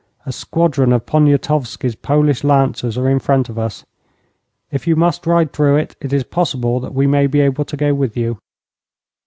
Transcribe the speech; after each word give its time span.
A 0.25 0.31
squadron 0.31 0.91
of 0.93 1.05
Poniatowski's 1.05 1.93
Polish 1.93 2.43
Lancers 2.43 2.97
are 2.97 3.07
in 3.07 3.19
front 3.19 3.49
of 3.49 3.59
us. 3.59 3.85
If 4.71 4.87
you 4.87 4.95
must 4.95 5.27
ride 5.27 5.53
through 5.53 5.75
it, 5.77 5.95
it 6.01 6.11
is 6.11 6.23
possible 6.23 6.79
that 6.79 6.95
we 6.95 7.05
may 7.05 7.27
be 7.27 7.39
able 7.41 7.65
to 7.65 7.77
go 7.77 7.93
with 7.93 8.17
you.' 8.17 8.39